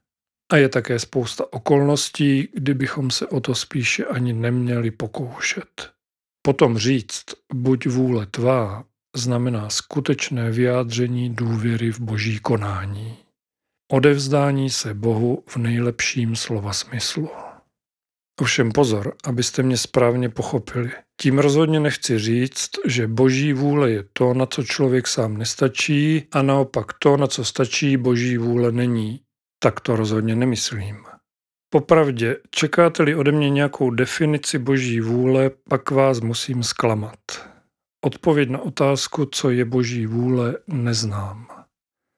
A 0.54 0.58
je 0.58 0.70
také 0.70 1.00
spousta 1.00 1.54
okolností, 1.54 2.50
kdybychom 2.54 3.12
se 3.12 3.28
o 3.28 3.40
to 3.40 3.56
spíše 3.56 4.06
ani 4.06 4.34
neměli 4.34 4.92
pokoušet. 4.92 5.92
Potom 6.42 6.78
říct, 6.78 7.24
buď 7.54 7.88
vůle 7.88 8.26
tvá, 8.26 8.84
znamená 9.16 9.70
skutečné 9.70 10.52
vyjádření 10.52 11.30
důvěry 11.36 11.92
v 11.92 12.00
boží 12.00 12.40
konání. 12.40 13.18
Odevzdání 13.92 14.70
se 14.70 14.94
Bohu 14.94 15.44
v 15.48 15.58
nejlepším 15.58 16.36
slova 16.36 16.74
smyslu. 16.74 17.30
Ovšem 18.42 18.72
pozor, 18.72 19.16
abyste 19.24 19.64
mě 19.64 19.78
správně 19.78 20.30
pochopili. 20.30 20.92
Tím 21.22 21.40
rozhodně 21.40 21.80
nechci 21.80 22.20
říct, 22.20 22.70
že 22.86 23.08
boží 23.08 23.54
vůle 23.54 23.92
je 23.92 24.04
to, 24.14 24.34
na 24.34 24.46
co 24.46 24.64
člověk 24.64 25.08
sám 25.08 25.38
nestačí 25.38 26.28
a 26.32 26.42
naopak 26.42 26.94
to, 27.00 27.18
na 27.18 27.28
co 27.28 27.46
stačí 27.46 27.98
boží 27.98 28.38
vůle 28.38 28.72
není. 28.72 29.20
Tak 29.64 29.80
to 29.80 29.96
rozhodně 29.96 30.36
nemyslím. 30.36 30.98
Popravdě, 31.70 32.38
čekáte-li 32.52 33.16
ode 33.16 33.32
mě 33.32 33.50
nějakou 33.50 33.90
definici 33.90 34.60
boží 34.60 35.00
vůle, 35.00 35.52
pak 35.70 35.92
vás 35.92 36.22
musím 36.22 36.64
zklamat. 36.64 37.20
Odpověď 38.06 38.50
na 38.50 38.60
otázku, 38.60 39.26
co 39.26 39.50
je 39.50 39.66
boží 39.66 40.06
vůle, 40.06 40.58
neznám. 40.68 41.48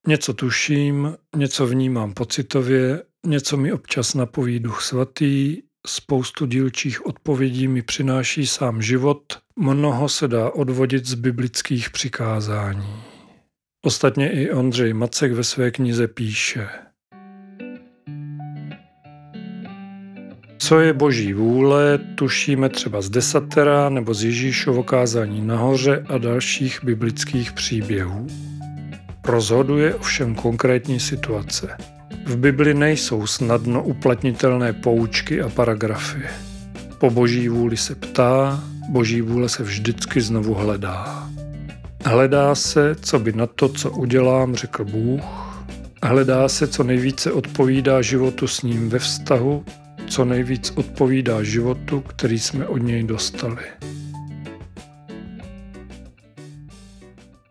Něco 0.08 0.34
tuším, 0.34 1.18
něco 1.36 1.68
vnímám 1.68 2.14
pocitově, 2.14 3.04
něco 3.26 3.58
mi 3.58 3.74
občas 3.74 4.14
napoví 4.14 4.60
duch 4.60 4.82
svatý, 4.82 5.62
spoustu 5.88 6.46
dílčích 6.46 7.06
odpovědí 7.06 7.68
mi 7.68 7.82
přináší 7.82 8.48
sám 8.48 8.82
život, 8.82 9.24
mnoho 9.60 10.10
se 10.10 10.28
dá 10.28 10.50
odvodit 10.50 11.06
z 11.06 11.14
biblických 11.14 11.90
přikázání. 11.90 13.04
Ostatně 13.86 14.32
i 14.32 14.52
Ondřej 14.52 14.94
Macek 14.94 15.32
ve 15.32 15.44
své 15.44 15.72
knize 15.72 16.08
píše– 16.08 16.70
Co 20.58 20.80
je 20.80 20.94
boží 20.94 21.34
vůle, 21.34 22.00
tušíme 22.16 22.70
třeba 22.70 23.02
z 23.02 23.10
desatera 23.10 23.90
nebo 23.90 24.14
z 24.14 24.24
Ježíšovo 24.24 24.84
kázání 24.84 25.42
nahoře 25.42 26.06
a 26.10 26.18
dalších 26.18 26.80
biblických 26.84 27.52
příběhů. 27.52 28.28
Rozhoduje 29.26 29.96
ovšem 29.96 30.36
konkrétní 30.36 31.00
situace. 31.00 31.78
V 32.26 32.38
Bibli 32.38 32.74
nejsou 32.74 33.28
snadno 33.28 33.84
uplatnitelné 33.84 34.74
poučky 34.74 35.42
a 35.42 35.50
paragrafy. 35.50 36.22
Po 36.98 37.10
boží 37.10 37.50
vůli 37.50 37.78
se 37.78 37.96
ptá, 37.96 38.64
boží 38.90 39.22
vůle 39.22 39.50
se 39.50 39.64
vždycky 39.64 40.22
znovu 40.22 40.54
hledá. 40.54 41.30
Hledá 42.06 42.56
se, 42.56 42.96
co 43.02 43.20
by 43.20 43.34
na 43.34 43.48
to, 43.48 43.70
co 43.70 43.92
udělám, 43.92 44.56
řekl 44.56 44.86
Bůh. 44.86 45.24
Hledá 46.04 46.50
se, 46.50 46.68
co 46.68 46.84
nejvíce 46.84 47.32
odpovídá 47.32 48.02
životu 48.02 48.48
s 48.48 48.62
ním 48.62 48.90
ve 48.90 49.00
vztahu 49.00 49.66
co 50.08 50.26
nejvíc 50.26 50.74
odpovídá 50.76 51.44
životu, 51.44 52.02
který 52.02 52.40
jsme 52.40 52.68
od 52.68 52.78
něj 52.78 53.04
dostali. 53.04 53.64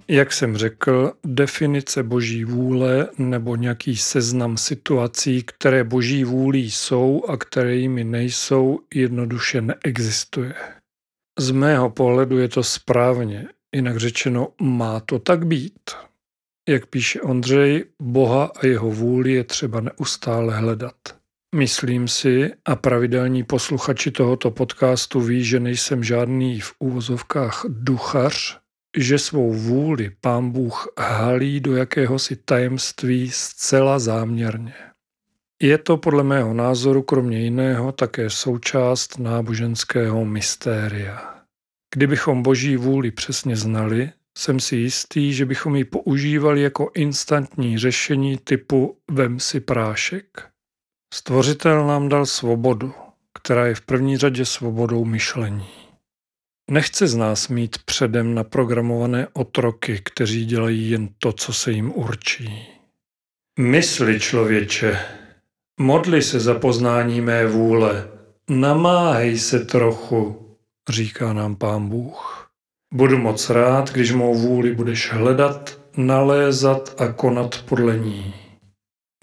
Jak 0.09 0.33
jsem 0.33 0.57
řekl, 0.57 1.13
definice 1.27 2.03
boží 2.03 2.45
vůle 2.45 3.09
nebo 3.19 3.57
nějaký 3.57 3.97
seznam 3.97 4.57
situací, 4.57 5.43
které 5.43 5.85
boží 5.85 6.25
vůlí 6.25 6.71
jsou 6.71 7.25
a 7.29 7.37
které 7.37 7.77
jimi 7.77 8.05
nejsou, 8.05 8.81
jednoduše 8.95 9.61
neexistuje. 9.61 10.55
Z 11.39 11.51
mého 11.51 11.91
pohledu 11.91 12.39
je 12.39 12.49
to 12.49 12.63
správně, 12.63 13.49
jinak 13.75 13.97
řečeno 13.97 14.49
má 14.61 15.01
to 15.01 15.19
tak 15.19 15.47
být. 15.47 15.91
Jak 16.69 16.87
píše 16.87 17.21
Ondřej, 17.21 17.85
Boha 18.03 18.45
a 18.45 18.67
jeho 18.67 18.91
vůli 18.91 19.33
je 19.33 19.45
třeba 19.45 19.81
neustále 19.81 20.57
hledat. 20.57 21.24
Myslím 21.55 22.09
si, 22.09 22.53
a 22.65 22.77
pravidelní 22.77 23.43
posluchači 23.45 24.11
tohoto 24.11 24.51
podcastu 24.51 25.21
ví, 25.21 25.45
že 25.45 25.61
nejsem 25.61 26.05
žádný 26.05 26.61
v 26.61 26.73
úvozovkách 26.79 27.65
duchař, 27.69 28.59
že 28.97 29.19
svou 29.19 29.53
vůli 29.53 30.11
pán 30.21 30.51
Bůh 30.51 30.89
halí 30.99 31.61
do 31.61 31.77
jakéhosi 31.77 32.37
tajemství 32.37 33.31
zcela 33.31 33.99
záměrně. 33.99 34.75
Je 35.63 35.79
to 35.79 35.97
podle 35.97 36.23
mého 36.23 36.55
názoru 36.55 37.03
kromě 37.03 37.41
jiného 37.41 37.93
také 37.93 38.31
součást 38.31 39.19
náboženského 39.19 40.25
mystéria. 40.25 41.35
Kdybychom 41.95 42.43
boží 42.43 42.77
vůli 42.77 43.11
přesně 43.11 43.57
znali, 43.57 44.11
jsem 44.39 44.61
si 44.61 44.77
jistý, 44.77 45.33
že 45.33 45.47
bychom 45.47 45.77
ji 45.77 45.85
používali 45.85 46.63
jako 46.63 46.91
instantní 46.95 47.79
řešení 47.79 48.39
typu 48.45 48.99
vem 49.11 49.41
si 49.41 49.61
prášek. 49.61 50.54
Stvořitel 51.15 51.87
nám 51.87 52.09
dal 52.09 52.27
svobodu, 52.27 52.95
která 53.35 53.67
je 53.67 53.75
v 53.75 53.81
první 53.81 54.17
řadě 54.17 54.45
svobodou 54.45 55.05
myšlení. 55.05 55.67
Nechce 56.71 57.09
z 57.09 57.15
nás 57.15 57.49
mít 57.49 57.79
předem 57.85 58.35
naprogramované 58.35 59.27
otroky, 59.33 60.01
kteří 60.05 60.47
dělají 60.47 60.91
jen 60.91 61.09
to, 61.19 61.33
co 61.33 61.53
se 61.53 61.73
jim 61.73 61.93
určí. 61.95 62.69
Mysli, 63.59 64.21
člověče, 64.21 64.99
modli 65.81 66.23
se 66.23 66.41
za 66.41 66.55
poznání 66.55 67.21
mé 67.21 67.47
vůle, 67.47 68.09
namáhej 68.51 69.39
se 69.39 69.65
trochu, 69.65 70.49
říká 70.89 71.33
nám 71.33 71.57
pán 71.57 71.89
Bůh. 71.89 72.51
Budu 72.95 73.19
moc 73.19 73.51
rád, 73.51 73.91
když 73.91 74.13
mou 74.13 74.35
vůli 74.35 74.75
budeš 74.75 75.13
hledat, 75.13 75.79
nalézat 75.97 76.95
a 77.01 77.13
konat 77.13 77.65
podle 77.69 77.99
ní. 77.99 78.44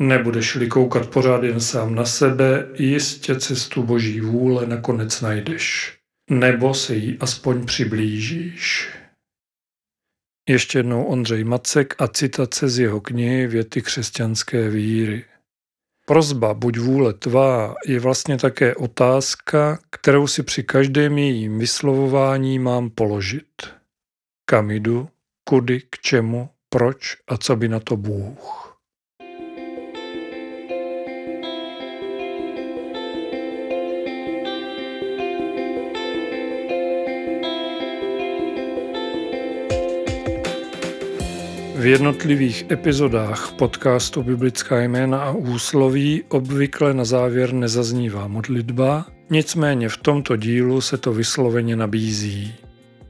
Nebudeš-li 0.01 0.67
koukat 0.67 1.09
pořád 1.09 1.43
jen 1.43 1.59
sám 1.59 1.95
na 1.95 2.05
sebe, 2.05 2.67
jistě 2.73 3.39
cestu 3.39 3.83
boží 3.83 4.21
vůle 4.21 4.65
nakonec 4.65 5.21
najdeš. 5.21 5.97
Nebo 6.29 6.73
se 6.73 6.95
jí 6.95 7.17
aspoň 7.19 7.65
přiblížíš. 7.65 8.89
Ještě 10.49 10.79
jednou 10.79 11.03
Ondřej 11.03 11.43
Macek 11.43 11.95
a 12.01 12.07
citace 12.07 12.69
z 12.69 12.79
jeho 12.79 13.01
knihy 13.01 13.47
Věty 13.47 13.81
křesťanské 13.81 14.69
víry. 14.69 15.25
Prozba 16.05 16.53
buď 16.53 16.77
vůle 16.77 17.13
tvá 17.13 17.75
je 17.87 17.99
vlastně 17.99 18.37
také 18.37 18.75
otázka, 18.75 19.79
kterou 19.89 20.27
si 20.27 20.43
při 20.43 20.63
každém 20.63 21.17
jejím 21.17 21.59
vyslovování 21.59 22.59
mám 22.59 22.89
položit. 22.89 23.73
Kam 24.45 24.71
jdu, 24.71 25.09
kudy, 25.43 25.81
k 25.89 25.99
čemu, 25.99 26.49
proč 26.69 27.17
a 27.27 27.37
co 27.37 27.55
by 27.55 27.67
na 27.67 27.79
to 27.79 27.97
Bůh. 27.97 28.70
V 41.81 41.85
jednotlivých 41.85 42.71
epizodách 42.71 43.53
podcastu 43.53 44.23
Biblická 44.23 44.81
jména 44.81 45.23
a 45.23 45.31
úsloví 45.31 46.23
obvykle 46.29 46.93
na 46.93 47.05
závěr 47.05 47.53
nezaznívá 47.53 48.27
modlitba, 48.27 49.05
nicméně 49.29 49.89
v 49.89 49.97
tomto 49.97 50.35
dílu 50.35 50.81
se 50.81 50.97
to 50.97 51.13
vysloveně 51.13 51.75
nabízí. 51.75 52.53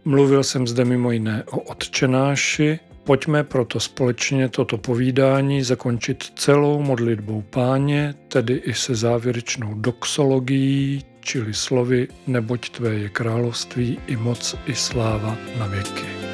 Mluvil 0.05 0.43
jsem 0.43 0.67
zde 0.67 0.85
mimo 0.85 1.11
jiné 1.11 1.43
o 1.51 1.59
odčenáši, 1.59 2.79
pojďme 3.03 3.43
proto 3.43 3.79
společně 3.79 4.49
toto 4.49 4.77
povídání 4.77 5.63
zakončit 5.63 6.23
celou 6.35 6.81
modlitbou 6.81 7.41
páně, 7.41 8.15
tedy 8.27 8.53
i 8.53 8.73
se 8.73 8.95
závěrečnou 8.95 9.73
doxologií, 9.73 11.05
čili 11.19 11.53
slovy 11.53 12.07
neboť 12.27 12.69
tvé 12.69 12.93
je 12.93 13.09
království 13.09 13.99
i 14.07 14.15
moc 14.15 14.55
i 14.65 14.75
sláva 14.75 15.37
na 15.59 15.67
věky. 15.67 16.30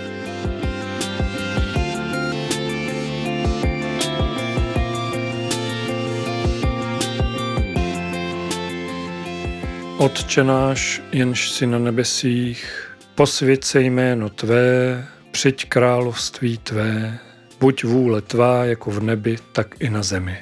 Otče 9.97 10.43
náš, 10.43 11.01
jenž 11.11 11.49
si 11.49 11.67
na 11.67 11.79
nebesích, 11.79 12.91
posvěd 13.15 13.63
se 13.63 13.81
jméno 13.81 14.29
Tvé, 14.29 15.05
přijď 15.31 15.65
království 15.65 16.57
Tvé, 16.57 17.19
buď 17.59 17.83
vůle 17.83 18.21
Tvá 18.21 18.65
jako 18.65 18.91
v 18.91 19.03
nebi, 19.03 19.37
tak 19.51 19.75
i 19.79 19.89
na 19.89 20.03
zemi. 20.03 20.37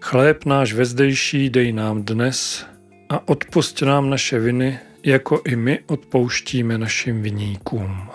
Chléb 0.00 0.44
náš 0.44 0.72
vezdejší 0.72 1.50
dej 1.50 1.72
nám 1.72 2.02
dnes 2.02 2.66
a 3.08 3.28
odpust 3.28 3.82
nám 3.82 4.10
naše 4.10 4.38
viny, 4.38 4.78
jako 5.02 5.42
i 5.46 5.56
my 5.56 5.78
odpouštíme 5.86 6.78
našim 6.78 7.22
viníkům. 7.22 8.08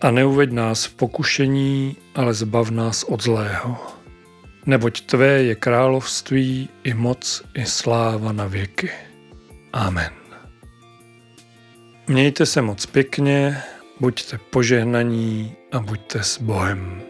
A 0.00 0.10
neuveď 0.10 0.52
nás 0.52 0.84
v 0.84 0.94
pokušení, 0.94 1.96
ale 2.14 2.34
zbav 2.34 2.70
nás 2.70 3.02
od 3.02 3.22
zlého. 3.22 3.76
Neboť 4.66 5.00
Tvé 5.00 5.42
je 5.42 5.54
království 5.54 6.68
i 6.84 6.94
moc 6.94 7.42
i 7.54 7.66
sláva 7.66 8.32
na 8.32 8.46
věky. 8.46 8.90
Amen. 9.74 10.12
Mějte 12.06 12.46
se 12.46 12.62
moc 12.62 12.86
pěkně, 12.86 13.62
buďte 14.00 14.38
požehnaní 14.38 15.52
a 15.72 15.78
buďte 15.78 16.22
s 16.22 16.38
Bohem. 16.38 17.02